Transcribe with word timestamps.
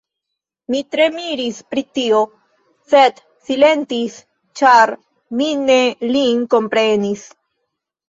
Mi 0.75 0.79
tre 0.95 1.03
miris 1.17 1.59
pri 1.73 1.83
tio, 1.99 2.23
sed 2.95 3.23
silentis, 3.51 4.19
ĉar 4.63 4.97
mi 5.39 5.55
ne 5.69 5.81
lin 6.17 6.45
komprenis. 6.59 7.33